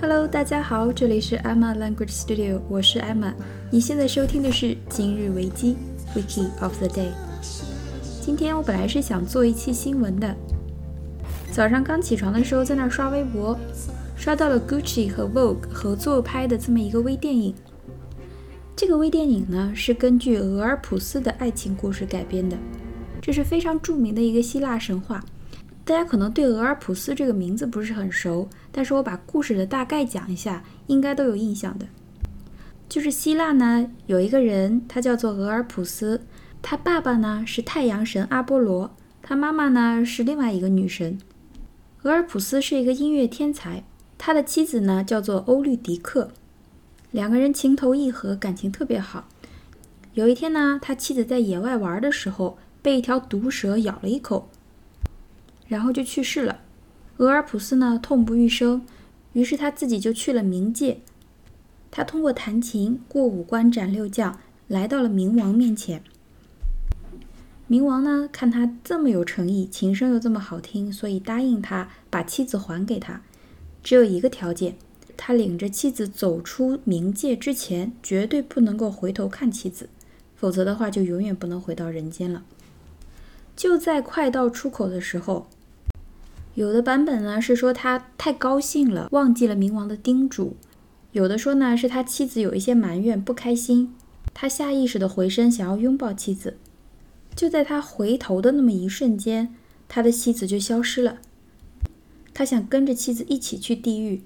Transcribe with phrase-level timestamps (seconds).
[0.00, 3.32] Hello，大家好，这里是 Emma Language Studio，我是 Emma。
[3.70, 5.76] 你现在收听的是今日维基
[6.16, 7.23] Wiki of the Day。
[8.25, 10.35] 今天我本来是想做一期新闻的，
[11.51, 13.55] 早上刚起床的时候在那儿刷微博，
[14.15, 17.53] 刷到了 Gucci 和 Vogue 合作拍的这么一个微电影。
[18.75, 22.57] 这个微电影呢是根据俄尔普斯的爱情故事改编的，
[23.21, 25.23] 这是非常著名的一个希腊神话。
[25.83, 31.85] 大家可能对俄尔普斯这个名字不是很熟，但是我把故事的大概讲一下，应该都有印象的。
[32.89, 36.21] 就是希腊呢有一个人，他叫做俄尔普斯，
[36.67, 38.89] 他爸爸呢是太阳神阿波罗，
[39.21, 41.19] 他妈妈呢是另外一个女神。
[42.01, 43.83] 俄尔普斯是一个音乐天才，
[44.17, 46.31] 他的妻子呢叫做欧律狄克，
[47.11, 49.27] 两个人情投意合，感情特别好。
[50.15, 54.49] 有一天呢，他妻子在野外玩的时候，被一条毒蛇咬了一口。
[55.67, 56.61] 然后就去世了。
[57.17, 58.83] 俄尔普斯呢，痛不欲生，
[59.33, 61.01] 于是他自己就去了冥界。
[61.91, 66.01] 他通过弹琴，过五关斩六将，来到了冥王面前。
[67.67, 73.21] 冥王呢，看他这么有诚意，琴声又这么好听，所以答应他把妻子还给他。
[73.83, 74.75] 只有一个条件，
[75.17, 79.89] 他领着妻子走出冥界之前，绝对不能够回头看妻子，
[80.35, 82.43] 否则的话就永远不能回到人间了。
[83.55, 85.47] 就在快到出口的时候。
[86.53, 90.53] 有的版本呢是说他太高兴了，忘记了冥王的叮嘱；
[91.11, 93.93] 有的说呢是他妻子有一些埋怨，不开心，
[94.33, 96.57] 他下意识的回身想要拥抱妻子。
[97.35, 99.53] 就在他回头的那么一瞬间，
[99.87, 101.19] 他的妻子就消失了。
[102.33, 104.21] 他想跟着妻子一起去地狱，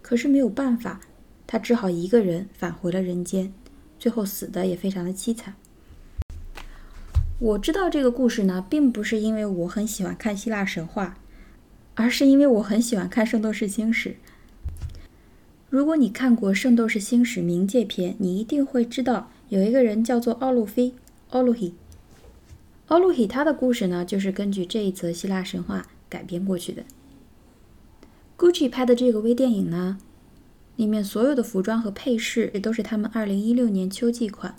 [0.00, 1.00] 可是没有办法，
[1.46, 3.52] 他只好一个人返回了人间，
[3.98, 5.54] 最后死的也非常的凄惨。
[7.40, 11.18] 我知道这个故事呢，并不是因为我很喜欢看希腊神话。
[11.96, 14.10] 而是因为我很喜欢看《圣斗士星矢》。
[15.70, 20.92] 如果你看过《圣斗士星矢》冥界篇，你一定会知道有一个人叫做奥路菲
[22.88, 23.14] （Oluhi）。
[23.14, 26.82] Oluhi 他的故事呢，就是根据这一则希腊神话改编过去的。
[28.36, 29.98] Gucci 拍的这个微电影呢，
[30.76, 34.56] 里面所有的服装和配饰也都是他们2016年秋季款。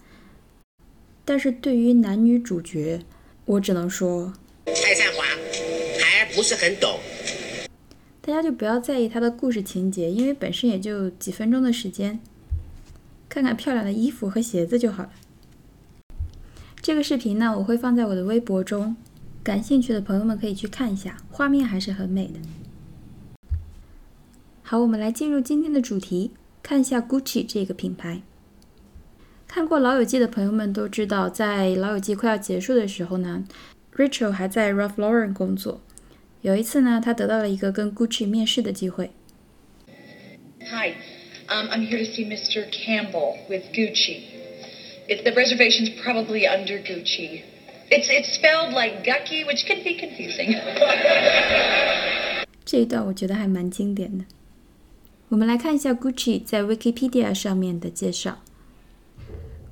[1.26, 3.02] 但是对于男女主角，
[3.46, 4.34] 我只能说，
[4.66, 5.24] 蔡善华
[6.00, 7.00] 还不是很懂。
[8.22, 12.20] 大家就不要在意他的故事情节，因为本身也就几分钟的时间，
[13.28, 15.10] 看看漂亮的衣服和鞋子就好了。
[16.86, 18.96] 这个视频呢，我会放在我的微博中，
[19.44, 22.34] 感兴趣的朋友们可以去看一下，画面还是很美的。
[24.62, 26.30] 好，我们来进入今天的主题，
[26.62, 28.22] 看一下 Gucci 这个品牌。
[29.48, 33.44] 看过《老友记》的朋友们都知道，在《老友记》快要结束的时候呢
[33.96, 35.82] ，Rachel 还在 Ralph Lauren 工作。
[36.44, 39.10] 有一次呢，他得到了一个跟 Gucci 面试的机会。
[40.60, 40.94] Hi,
[41.48, 42.70] I'm here to see Mr.
[42.70, 44.35] Campbell with Gucci.
[45.09, 47.43] It's the reservation's probably under Gucci.
[47.91, 50.57] It's it's spelled like Gucky, which can be confusing.
[52.65, 54.25] 这一段我觉得还蛮经典的。
[55.29, 58.43] 我们来看一下 Gucci 在 Wikipedia 上面的介绍。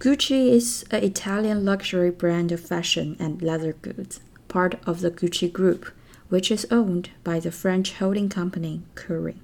[0.01, 5.51] Gucci is an Italian luxury brand of fashion and leather goods, part of the Gucci
[5.51, 5.93] Group
[6.31, 9.37] which is owned by the French holding company Kering.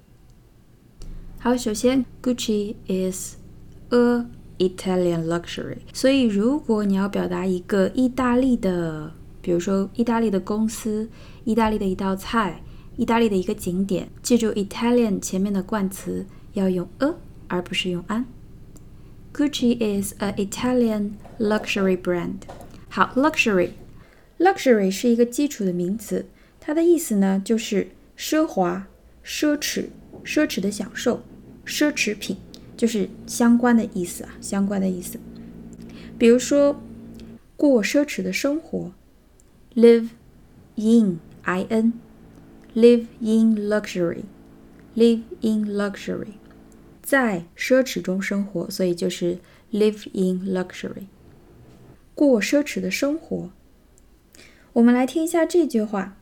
[1.39, 3.37] 好，首先，Gucci is
[3.91, 4.27] a
[4.60, 5.78] Italian luxury。
[5.92, 9.12] 所以，如果你要表达一个意大利的，
[9.42, 11.10] 比如说意大利的公司、
[11.46, 12.62] 意大利的一道菜、
[12.98, 17.16] 意大利的一个景点，记住 Italian 前面的冠词要用 a
[17.48, 18.26] 而不是用 an。
[19.34, 22.42] Gucci is a Italian luxury brand。
[22.90, 26.26] 好，luxury，luxury 是一个基础的名词。
[26.60, 28.88] 它的意思呢，就是奢华、
[29.24, 29.86] 奢侈、
[30.26, 31.24] 奢侈的享受、
[31.66, 32.38] 奢侈品，
[32.80, 35.20] 就是相关的意思啊，相关的意思。
[36.18, 36.82] 比如说，
[37.58, 38.94] 过奢侈的生活
[39.76, 40.08] ，live
[40.76, 46.36] in i n，live in luxury，live in luxury，
[47.02, 49.40] 在奢侈中生活，所以就是
[49.74, 51.08] live in luxury，
[52.16, 53.52] 过奢侈的生活。
[54.72, 56.16] 我们来听一下这句话。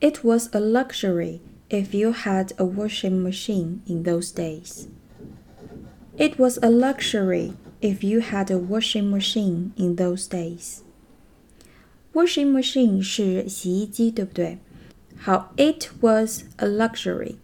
[0.00, 4.86] It was a luxury if you had a washing machine in those days.
[6.19, 10.79] It was a luxury if you had a washing machine in those days.
[12.13, 14.57] Washing machine 是洗衣机，对不对？
[15.17, 17.35] 好，It was a luxury，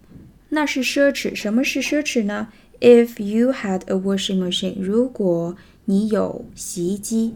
[0.50, 1.36] 那是奢侈。
[1.36, 2.48] 什么是奢侈呢？
[2.80, 7.36] If you had a washing machine，如果你有洗衣机，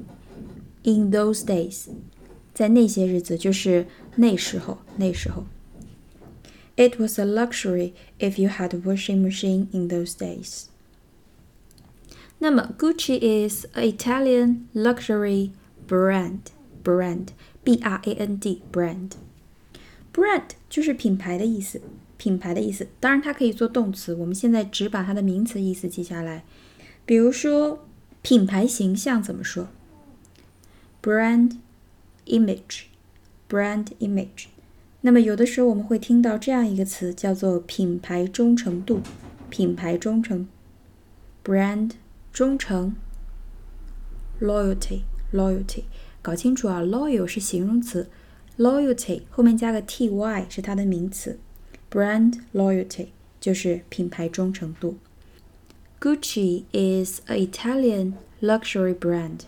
[0.83, 1.87] in those days，
[2.53, 3.85] 在那些日子，就是
[4.15, 5.45] 那时候，那时候。
[6.77, 10.65] It was a luxury if you had a washing machine in those days.
[12.40, 15.52] 那么 Gucci is an Italian luxury
[15.88, 16.40] brand.
[16.82, 17.28] Brand,
[17.62, 19.10] B-R-A-N-D, brand.
[20.14, 21.82] Brand 就是品牌的意思，
[22.16, 22.88] 品牌的意思。
[22.98, 24.14] 当然，它可以做动词。
[24.14, 26.42] 我们现在只把它的名词意思记下来。
[27.04, 27.84] 比如说，
[28.22, 29.68] 品牌形象怎么说
[31.02, 31.58] ？Brand
[32.24, 32.84] image,
[33.46, 34.46] brand image.
[35.02, 39.02] 那么有的时候我们会听到这样一个词，叫做品牌忠诚度。
[39.50, 40.48] 品牌忠诚
[41.44, 41.90] ，brand
[42.31, 42.95] 忠诚，
[44.41, 45.01] loyalty
[45.33, 45.83] loyalty，
[46.21, 48.09] 搞清楚啊，loyal 是形容词，
[48.57, 51.39] loyalty 后面加个 ty 是它的名词，
[51.89, 53.07] brand loyalty
[53.39, 54.97] 就是品牌忠诚度。
[55.99, 59.41] Gucci is a Italian luxury brand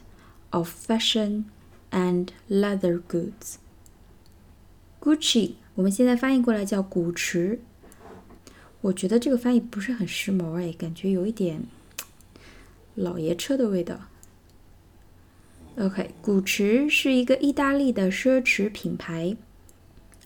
[0.50, 1.44] of fashion
[1.92, 3.57] and leather goods.
[5.00, 7.59] Gucci，我们现在翻译过来叫古驰。
[8.81, 11.63] 我觉得这个翻译不是很时髦哎，感觉有一点
[12.94, 13.99] 老爷车的味道。
[15.77, 19.37] OK，古驰是一个意大利的奢侈品牌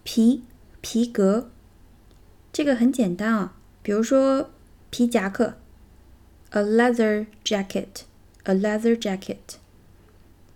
[0.06, 0.44] 皮
[0.82, 1.50] 皮革，
[2.52, 3.56] 这个很简单啊。
[3.82, 4.50] 比如说
[4.90, 5.58] 皮夹克
[6.53, 9.57] ，a leather jacket，a leather jacket。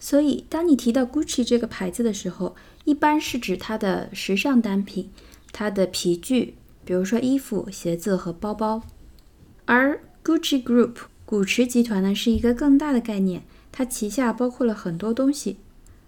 [0.00, 2.56] 所以，当你提到 Gucci 这个牌子的时候，
[2.88, 5.10] 一般是指它的时尚单品、
[5.52, 6.54] 它的皮具，
[6.86, 8.82] 比如说衣服、鞋子和包包。
[9.66, 10.94] 而 Gucci Group
[11.26, 15.58] 古驰集团呢，是一个更大的概念，它旗下包括了很多东西。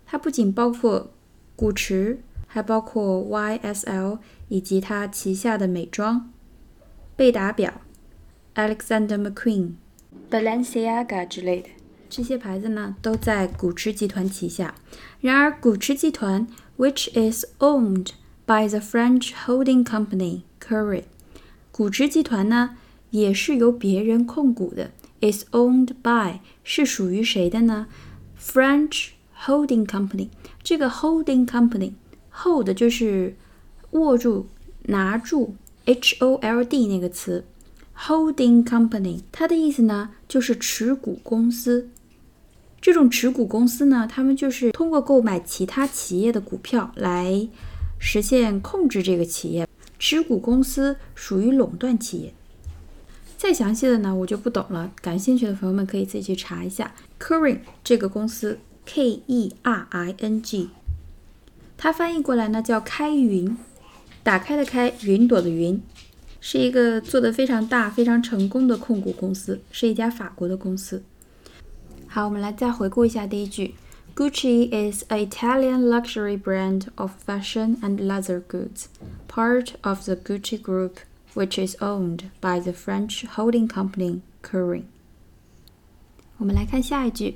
[0.06, 1.12] 它不仅包括
[1.55, 6.32] 古驰，还包括 YSL 以及它旗下的美妆、
[7.15, 7.82] 贝达表。
[8.55, 9.73] Alexander McQueen、
[10.31, 11.69] Balenciaga 之类的
[12.09, 14.75] 这些牌子呢，都在古驰集团旗下。
[15.21, 16.47] 然而，古驰集团
[16.80, 18.12] ，which is owned
[18.46, 21.04] by the French holding company Kering，
[21.72, 22.78] 古驰集团呢，
[23.12, 24.92] 也是由别人控股的。
[25.22, 27.88] is owned by 是属于谁的呢？
[28.40, 29.09] French
[29.45, 30.30] holding company。
[30.62, 33.35] 这个 holding company，hold 就是
[33.92, 34.47] 握住、
[34.83, 35.54] 拿住，
[35.85, 37.45] H O L D 那个词。
[37.97, 41.90] Holding company，它的意思呢就是持股公司。
[42.81, 47.49] 这种持股公司呢，他们就是通过购买其他企业的股票来
[47.99, 49.69] 实现控制这个企业。
[49.99, 52.32] 持股公司属于垄断企业。
[53.37, 54.93] 再详细的呢，我就不懂了。
[55.03, 56.94] 感兴趣的朋友们可以自己去查一下。
[57.19, 60.70] Kering 这个公司，K-E-R-I-N-G，
[61.77, 63.55] 它翻译过来呢叫开云，
[64.22, 65.82] 打开的开，云朵的云。
[66.41, 71.03] 是一个做的非常大、非常成功的控股公司，是一家法国的公司。
[72.09, 73.76] 好，我们来再回顾一下第一句：
[74.16, 78.85] Gucci is an Italian luxury brand of fashion and leather goods,
[79.28, 81.00] part of the Gucci Group,
[81.33, 84.83] which is owned by the French holding company Kering.
[86.38, 87.35] 我们来看下一句：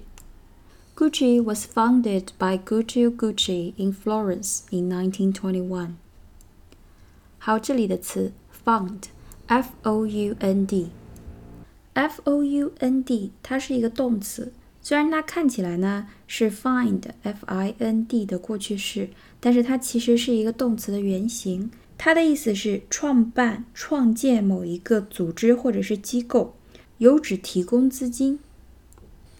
[0.95, 5.95] Gucci was founded by Guccio Gucci in Florence in 1921.
[7.37, 8.31] 好，这里的词
[8.65, 14.53] found，f o u n d，f o u n d，它是一个动词。
[14.84, 19.08] 虽然它看起来呢是 find，f i n d 的过去式，
[19.40, 21.70] 但是它其实是一个动词的原形。
[21.96, 26.54] 它的意思是创办、创建某一个组织或者是机构，
[26.98, 28.38] 有指提供资金。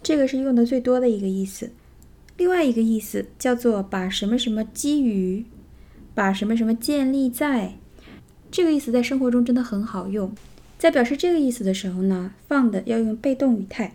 [0.02, 1.72] 这个是用的最多的一个意思。
[2.38, 5.44] 另外一个意思叫做把什么什么基于，
[6.14, 7.74] 把什么什么建立在。
[8.50, 10.34] 这个意思在生活中真的很好用。
[10.78, 13.94] 在表示这个意思的时候呢，found 要用被动语态。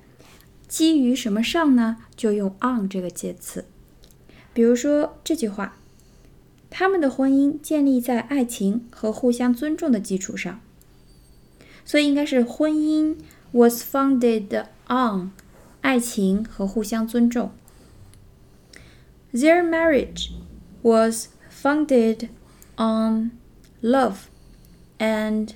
[0.70, 1.98] 基于什么上呢？
[2.16, 3.66] 就用 on 这个介词。
[4.54, 5.76] 比如说这句话，
[6.70, 10.62] 他们的婚姻建立在爱情和互相尊重的基础上。
[11.84, 13.18] 所以应该是婚姻
[13.52, 15.32] was founded on
[15.82, 17.52] 爱情和互相尊重。
[19.34, 20.30] Their marriage
[20.84, 22.30] was founded
[22.78, 23.32] on
[23.82, 24.28] love
[25.00, 25.50] and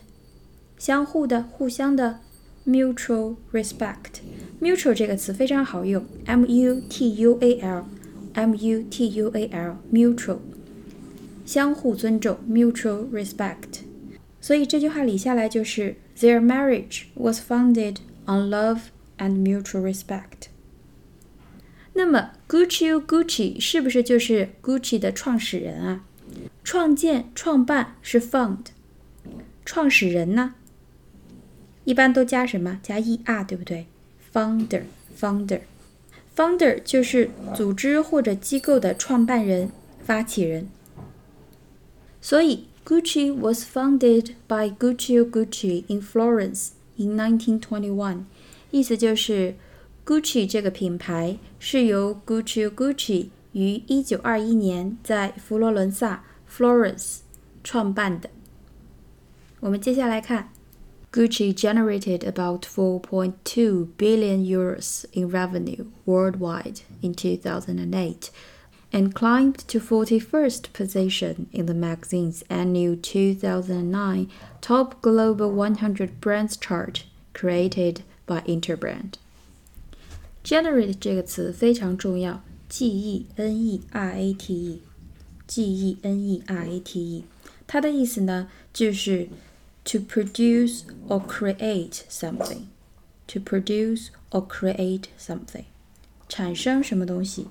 [0.79, 2.19] 相互的、互相的
[2.66, 10.38] mutual respect。mutual 这个词非常好用，m u t u a l，m u t u a l，mutual，
[11.46, 13.82] 相互尊重，mutual respect。
[14.40, 18.80] 所以这句话理下来就是 Their marriage was founded on love
[19.18, 20.48] and mutual respect。
[21.94, 26.04] 那么 Gucci Gucci 是不是就是 Gucci 的创始人啊？
[26.62, 28.66] 创建、创办是 found，
[29.64, 30.54] 创始人呢？
[31.85, 32.79] 一般都加什么？
[32.81, 33.87] 加 er，对不对
[34.33, 39.69] ？Founder，founder，founder 就是组织或者机构的创办人、
[40.01, 40.69] 发起人。
[42.21, 48.23] 所以，Gucci was founded by Gucci Gucci in Florence in 1921。
[48.71, 49.55] 意思就是
[50.05, 57.17] ，Gucci 这个品牌是由 Gucci Gucci 于1921年在佛罗伦萨 （Florence）
[57.61, 58.29] 创办的。
[59.59, 60.52] 我们接下来看。
[61.12, 68.30] Gucci generated about 4.2 billion euros in revenue worldwide in 2008
[68.92, 74.28] and climbed to 41st position in the magazine's annual 2009
[74.60, 79.14] Top Global 100 Brands chart created by Interbrand.
[80.44, 87.00] Generate 这个词非常重要，G E N E R A T E，G E N E R A T
[87.00, 87.24] E，
[87.66, 89.28] 它的意思呢就是
[89.85, 92.67] to produce or create something.
[93.27, 95.63] To produce or create something，
[96.27, 97.47] 产生什么东西，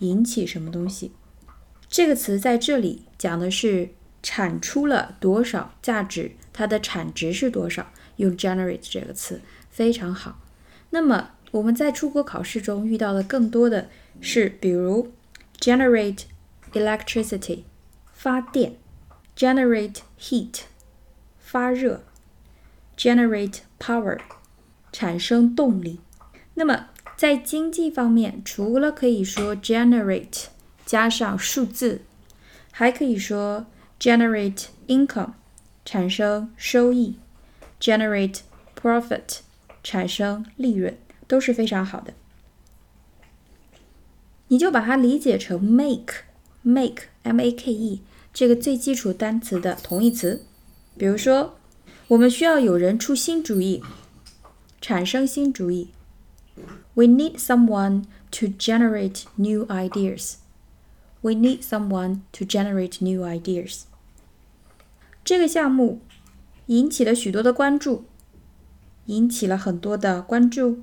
[0.00, 1.12] 引起什么东西。
[1.88, 3.90] 这个词在这里讲的是
[4.22, 7.92] 产出了多少价值，它的产值是多少。
[8.16, 10.40] 用 generate 这个词非常好。
[10.90, 13.88] 那么我们在出国考试中遇到的更多的
[14.20, 15.12] 是，比如
[15.60, 16.22] generate
[16.72, 17.62] electricity
[18.12, 18.76] 发电
[19.36, 20.62] ，generate heat
[21.46, 22.02] 发热
[22.98, 24.18] ，generate power，
[24.90, 26.00] 产生动力。
[26.54, 30.46] 那么在经济方面，除了可以说 generate
[30.84, 32.02] 加上数字，
[32.72, 33.66] 还可以说
[34.00, 35.34] generate income
[35.84, 37.20] 产生收益
[37.80, 38.40] ，generate
[38.76, 39.38] profit
[39.84, 40.98] 产生利润，
[41.28, 42.12] 都是非常好的。
[44.48, 48.02] 你就把它理解成 make，make m a k e
[48.34, 50.44] 这个最基础单词的同义词。
[50.97, 51.57] 比如说，
[52.09, 53.81] 我们需要有人出新主意，
[54.79, 55.89] 产生新主意。
[56.93, 60.35] We need someone to generate new ideas.
[61.21, 63.83] We need someone to generate new ideas.
[65.23, 66.01] 这个项目
[66.65, 68.05] 引起了许多的关注，
[69.05, 70.79] 引起了很多的关注，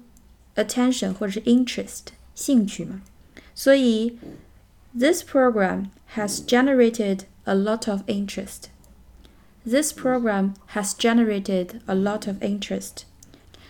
[0.54, 3.02] attention 或者是 interest 兴趣嘛。
[3.54, 4.18] 所以，
[4.96, 8.70] this program has generated a lot of interest.
[9.66, 13.02] This program has generated a lot of interest.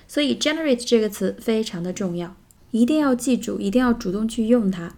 [0.06, 2.36] 所以 generate 这个词非常的重要，
[2.70, 4.94] 一定要记住，一定要主动去用它。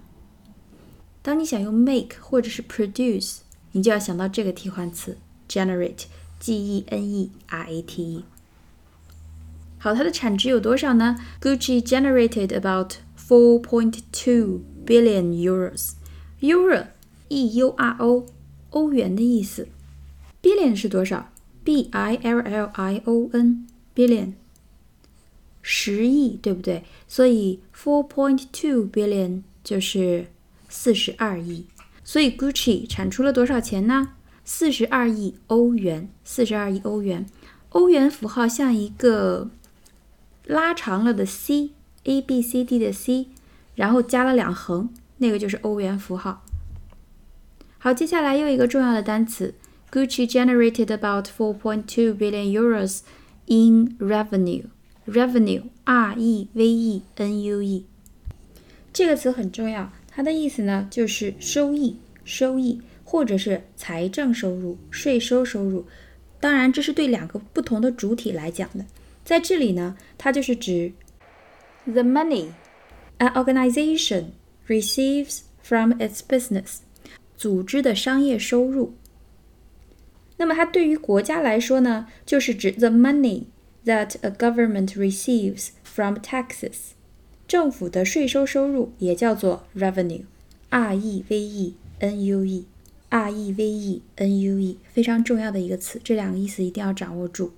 [1.23, 3.39] 当你想用 make 或者是 produce，
[3.73, 5.17] 你就要想到这个替换词
[5.49, 8.25] generate，g e n e r a t e。
[9.79, 11.17] 好，它的产值有多少呢？
[11.41, 15.93] Gucci generated about 4.2 billion euros.
[16.41, 16.87] Euro,
[17.29, 18.27] e u r o，
[18.71, 19.69] 欧元的意思。
[20.46, 21.32] Billion 是多少
[21.64, 24.34] ？b i l l i o n，billion，
[25.64, 26.84] 十亿，对不对？
[27.08, 30.28] 所以 four point two billion 就是
[30.70, 31.66] 四十二亿。
[32.04, 34.10] 所以 Gucci 产出了多少钱呢？
[34.44, 36.08] 四十二亿欧元。
[36.24, 37.26] 四十二亿欧元。
[37.70, 39.50] 欧元符号像一个
[40.46, 43.30] 拉长了的 C，A B C D 的 C，
[43.74, 46.46] 然后加了两横，那个就是欧元符号。
[47.80, 49.56] 好，接下来又一个重要的单词。
[49.95, 53.03] Gucci generated about 4.2 billion euros
[53.47, 54.69] in revenue.
[55.07, 57.85] Revenue, R-E-V-E-N-U-E，
[58.93, 65.89] 这个词很重要，它的意思呢就是收益，收益 或者是财政收入、税收收入。
[66.39, 68.87] 当然，这是对两个不同的主体来讲的。
[69.25, 70.93] 在这里呢，它就是指
[71.85, 72.51] the money
[73.19, 74.27] an organization
[74.69, 76.83] receives from its business，
[77.37, 78.95] 组织的商业收入。
[80.38, 83.44] 那么它对于国家来说呢，就是指 the money
[83.86, 86.92] that a government receives from taxes，
[87.48, 92.66] 政府的税收收入也叫做 revenue，r e v e n u e。
[93.08, 97.54] R E V E N U E 非常重要的一个词，这两个意思一定要掌握住。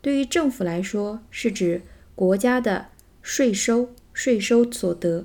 [0.00, 1.82] 对于政府来说，是指
[2.14, 2.88] 国家的
[3.22, 5.24] 税收、税收所得；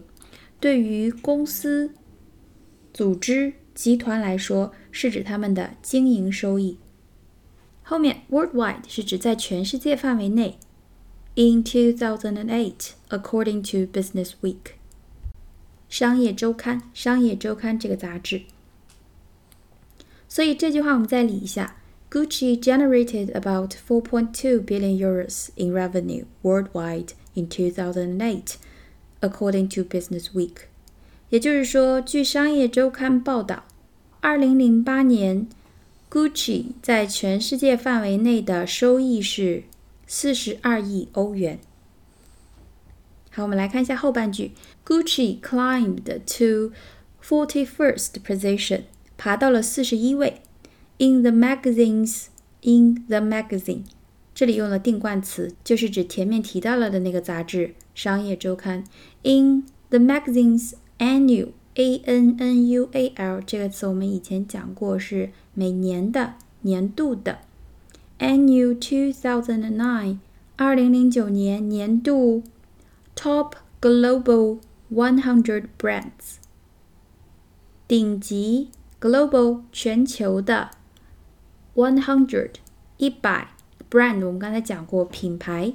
[0.60, 1.92] 对于公司、
[2.92, 6.79] 组织、集团来说，是指他们的经营收益。
[7.83, 10.59] 后面 worldwide 是指在全世界范围内。
[11.39, 12.75] In 2008,
[13.11, 14.73] according to Business Week，
[15.89, 18.43] 商业周刊，商业周刊这个杂志。
[20.29, 21.77] 所以这句话我们再理一下：
[22.11, 28.55] Gucci generated about 4.2 billion euros in revenue worldwide in 2008,
[29.21, 30.55] according to Business Week。
[31.29, 33.65] 也就是说，据商业周刊报道
[34.22, 35.48] ，2008年
[36.10, 39.64] Gucci 在全世界范围内的收益是
[40.08, 41.60] 42亿欧元。
[43.32, 44.52] 好，我们来看一下后半句
[44.86, 46.74] ：Gucci climbed to
[47.24, 48.82] forty-first position
[49.18, 50.42] 爬到了四十一位。
[50.98, 52.26] In the magazines,
[52.62, 53.84] in the magazine，
[54.36, 58.84] 这里用了定冠词，就是指前面提到了的那个杂志《商业周刊》。
[59.24, 67.40] In the magazine's annual, a n n u a l 这个词我们以前讲过，是每年的、年度的。
[68.20, 70.18] Annual two thousand and nine，
[70.56, 72.44] 二零零九年年度
[73.16, 74.60] Top Global
[74.92, 76.38] One Hundred Brands，
[77.88, 78.70] 顶级。
[79.00, 80.70] Global 全球的
[81.74, 82.52] one hundred
[82.98, 83.56] 一百
[83.90, 85.74] brand，我们刚才讲过品牌，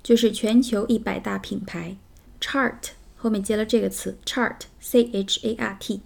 [0.00, 1.96] 就是全球一百大品牌。
[2.40, 2.90] Chart
[3.20, 6.00] 后面接了这个词，chart，c h a r t。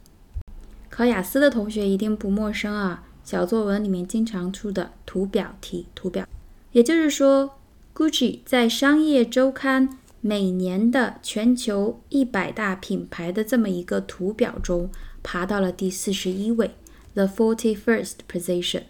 [0.91, 6.27] 考雅思的同学一定不陌生啊，小作文里面经常出的图表题，图表。
[6.73, 7.55] 也就是说
[7.95, 14.91] ，Gucci 在商业周刊每年的全球一百大品牌的这么一个图表中。
[15.23, 16.73] 爬到了第四十一位
[17.15, 18.83] ，the forty-first position。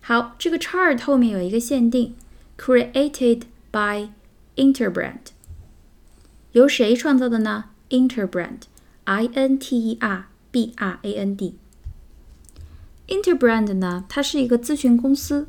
[0.00, 2.14] 好，这个 chart 后面有一个限定
[2.56, 4.08] ，created by
[4.56, 5.31] Interbrand，
[6.52, 11.56] 由谁创造的呢？Interbrand，I N T E R B R A N D。
[13.08, 15.48] Interbrand 呢，它是一个咨询公司，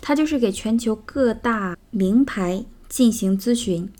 [0.00, 3.90] 它就是给全球各大名牌进行咨询。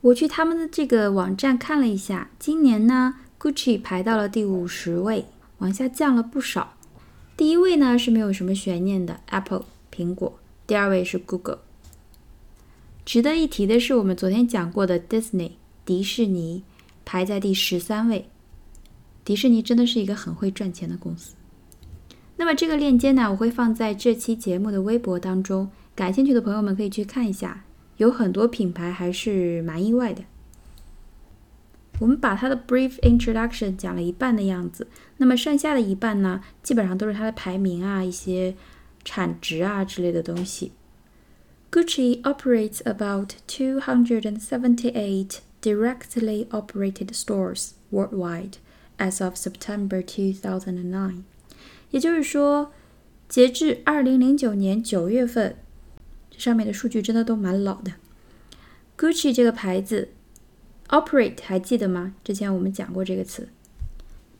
[0.00, 3.16] 我去他们的这个网站看了一下，今年呢。
[3.38, 5.24] Gucci 排到了第五十位，
[5.60, 6.74] 往下降了不少。
[7.38, 10.38] 第一位呢是没有什么悬念的，Apple 苹果。
[10.66, 11.60] 第二位是 Google。
[13.10, 16.62] 值得一提的是，我们昨天讲过的 Disney 迪士尼
[17.04, 18.28] 排在第十三位。
[19.24, 21.34] 迪士尼真的是一个很会赚钱的公司。
[22.36, 27.64] 那么这个链接呢，我会放在这期节目的微博当中，感兴趣的朋友们可以去看一下。
[27.96, 30.22] 有很多品牌还是蛮意外的。
[31.98, 38.54] 我们把它的 brief introduction 讲了一半的样子，那么剩下的一半呢，基本上都是它的排名啊、一些
[39.04, 40.70] 产值啊之类的东西。
[41.70, 48.56] Gucci operates about 278 directly operated stores worldwide
[48.98, 51.22] as of September 2009。
[51.92, 52.72] 也就是说，
[53.28, 55.54] 截至2009年9月份，
[56.28, 57.92] 这上面的数据真的都蛮老的。
[58.98, 60.08] Gucci 这个牌子。
[60.88, 62.14] Operate 还记得吗？
[62.24, 63.48] 之前我们讲过这个词。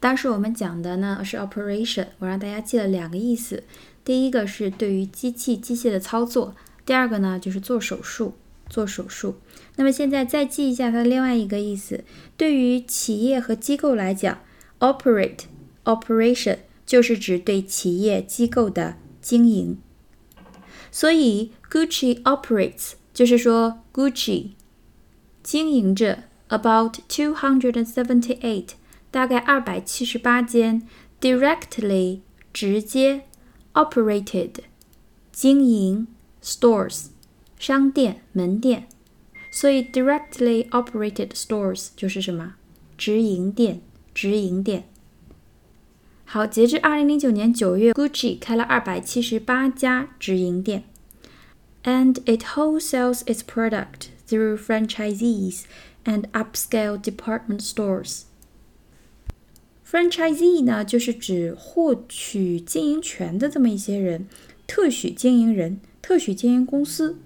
[0.01, 3.63] 当时我们讲的呢是 operation，我让大家记了两个意思。
[4.05, 8.35] 第一个是对于机器机械的操作，第二个呢就是做手术，
[8.69, 9.37] 做手术。
[9.77, 12.05] 那么现在再记一下它的另外一个意思。
[12.37, 14.41] 对于企业和机构来讲
[14.79, 15.45] ，operate
[15.85, 19.79] operation 就是指对企业机构的经营。
[20.91, 24.51] 所以 Gucci operates 就是说 Gucci
[25.43, 26.25] 经营着。
[26.53, 28.71] about two hundred and seventy-eight，
[29.13, 30.83] 大概二百七十八间
[31.21, 33.23] directly 直接
[33.73, 34.55] operated
[35.31, 36.09] 经营
[36.42, 37.08] stores
[37.58, 38.88] 商店门店，
[39.52, 42.56] 所以 directly operated stores 就是什么
[42.98, 43.82] 直营店
[44.14, 44.88] 直营店。
[46.26, 50.84] 好，截至二零零九年九月，Gucci 开了二百七十八家直营店，
[51.84, 55.64] and it wholesales its product through franchisees
[56.04, 58.24] and upscale department stores。
[59.88, 64.28] Franchisee 呢，就是指获取经营权的这么一些人，
[64.66, 67.19] 特许经营人、 特许经营公司。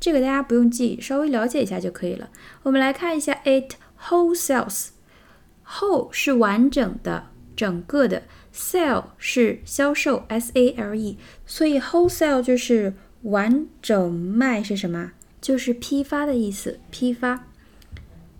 [0.00, 2.30] 这个大家不用记，稍微了解一下就可以了。
[2.64, 15.12] 我们来看一下，it wholesales，whole 是完整的、整个的，sell 是销售，s a l e，所以 wholesale 就是完整卖是什么？
[15.40, 17.46] 就是批发的意思，批发。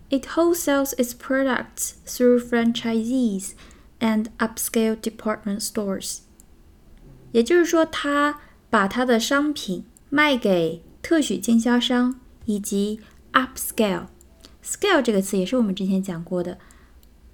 [0.09, 3.51] It wholesales its products through franchisees
[3.99, 6.19] and upscale department stores。
[7.31, 8.41] 也就是说，它
[8.73, 12.99] 把他的商品卖给特许经销商以及
[13.31, 14.07] upscale。
[14.63, 16.57] scale 这个词也是我们之前讲过的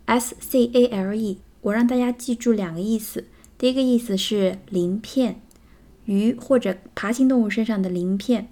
[0.03, 1.39] ，s c a l e。
[1.61, 3.23] 我让大家记住两个意思，
[3.57, 5.39] 第一个意思是鳞片，
[6.03, 8.47] 鱼或者爬行动物身上的鳞片；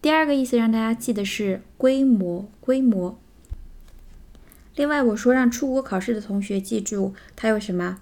[0.00, 3.16] 第二个意思让大家记得是规模，规模。
[4.74, 8.00] 另外，我说让出国考试的同学记住它有什么？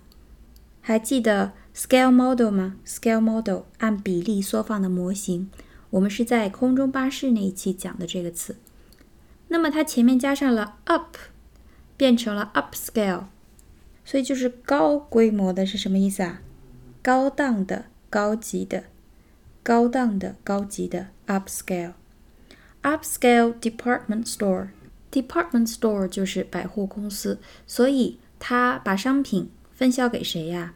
[0.91, 5.49] 还记得 scale model 吗？scale model 按比例缩放的模型，
[5.91, 8.57] 我们是在空中巴士那一期讲的这个词。
[9.47, 11.17] 那么它前面加上了 up，
[11.97, 13.27] 变成了 upscale，
[14.05, 16.43] 所以就是高规模的是什么意思啊？
[17.01, 18.87] 高档的、高级的、
[19.63, 24.71] 高档的、高级的 upscale，upscale department store。
[25.13, 30.75] Department store 就是百货公司，所以他把商品分销给谁呀？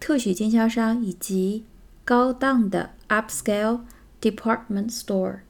[0.00, 1.64] 特许经销商以及
[2.04, 3.80] 高档的 upscale
[4.20, 5.40] department store。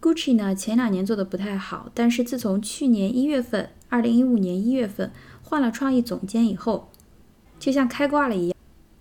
[0.00, 5.10] Gucci 呢，前两年做的不太好，但是自从去年一月份，二零一五年一月份
[5.42, 6.90] 换了创意总监以后，
[7.58, 8.56] 就像开挂了一样，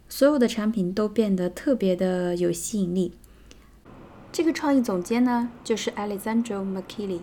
[0.07, 3.13] 所有的产品都变得特别的有吸引力。
[4.31, 7.19] 这个创意总监呢，就是 Alessandro Michele。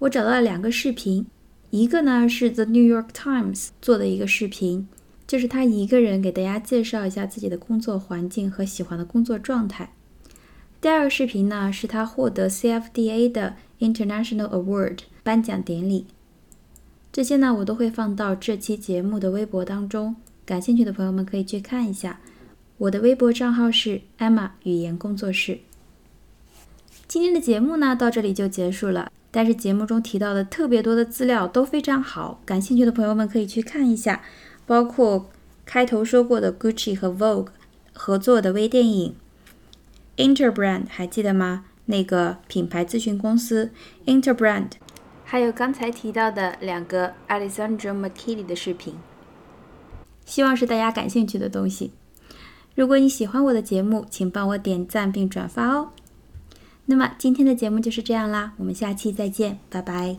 [0.00, 1.26] 我找到了两个视频，
[1.70, 4.88] 一个呢是 The New York Times 做的一个视频，
[5.26, 9.92] 就是他一个人给大家介绍一下自己的工作环境和喜欢的工作状态。
[10.80, 16.06] 第二个视频呢是他获得 CFDA 的 International Award 颁奖典礼。
[17.12, 22.18] 这些呢我都会放到这期节目的微博当中，感兴趣的朋友们可以去看一下。
[22.78, 25.58] 我的微博账号是 Emma 语言工作室。
[27.06, 29.12] 今天的节目呢，到这里就结束了。
[29.30, 34.22] 但是节目中提到的特别多的资料都非常好，感兴趣的朋友们可以去看一下，
[34.66, 35.30] 包括
[35.64, 37.48] 开头说过的 Gucci 和 Vogue
[37.92, 39.14] 合作的微电影
[40.16, 41.64] ，Interbrand 还记得吗？
[41.86, 43.72] 那个品牌咨询公司
[44.06, 44.70] Interbrand，
[45.24, 48.94] 还有刚才提到的两个 Alessandro Michele 的视频，
[50.24, 51.92] 希望是大家感兴趣的东西。
[52.76, 55.90] 如果你喜欢我的节目，请帮我点赞并转发哦。
[56.90, 60.16] 那么今天的节目就是这样啦，我们下期再见，拜拜。